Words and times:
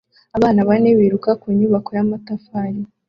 Abana 0.37 0.59
bane 0.67 0.89
biruka 0.99 1.31
ku 1.41 1.47
nyubako 1.57 1.89
y'amatafari 1.97 2.81